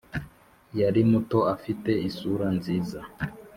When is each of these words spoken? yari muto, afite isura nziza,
yari 0.79 1.01
muto, 1.11 1.39
afite 1.55 1.91
isura 2.07 2.47
nziza, 2.57 2.99